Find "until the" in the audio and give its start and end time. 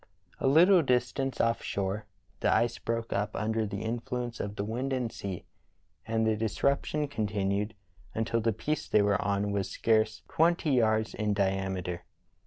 8.15-8.51